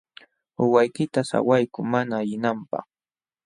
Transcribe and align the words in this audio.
Uywaykita 0.63 1.19
sawaykuy 1.29 1.85
mana 1.93 2.13
ayqinanpaq. 2.21 2.85